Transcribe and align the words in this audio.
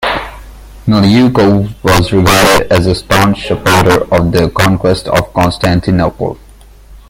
Milyukov 0.87 1.75
was 1.83 2.11
regarded 2.11 2.71
as 2.71 2.87
a 2.87 2.95
staunch 2.95 3.45
supporter 3.45 4.01
of 4.11 4.31
the 4.31 4.49
conquest 4.49 5.07
of 5.07 5.31
Constantinople. 5.31 6.39